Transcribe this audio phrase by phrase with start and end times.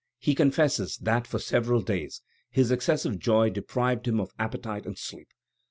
[0.17, 5.27] He confesses that for several days his excessive joy deprived him of appetite and sleep.